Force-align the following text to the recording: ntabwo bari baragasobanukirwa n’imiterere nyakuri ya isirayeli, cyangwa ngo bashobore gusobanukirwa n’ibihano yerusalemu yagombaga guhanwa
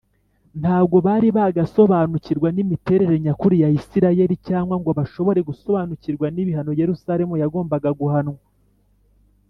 ntabwo 0.61 0.95
bari 1.05 1.27
baragasobanukirwa 1.37 2.47
n’imiterere 2.51 3.15
nyakuri 3.25 3.55
ya 3.63 3.69
isirayeli, 3.79 4.35
cyangwa 4.47 4.75
ngo 4.81 4.89
bashobore 4.99 5.39
gusobanukirwa 5.49 6.25
n’ibihano 6.31 6.71
yerusalemu 6.81 7.33
yagombaga 7.41 7.89
guhanwa 7.99 8.41